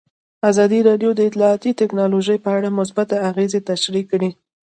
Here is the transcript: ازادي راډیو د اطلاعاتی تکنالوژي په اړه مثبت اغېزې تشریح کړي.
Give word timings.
ازادي 0.49 0.79
راډیو 0.89 1.11
د 1.15 1.19
اطلاعاتی 1.29 1.71
تکنالوژي 1.81 2.37
په 2.45 2.49
اړه 2.57 2.77
مثبت 2.79 3.09
اغېزې 3.29 3.59
تشریح 3.69 4.05
کړي. 4.11 4.29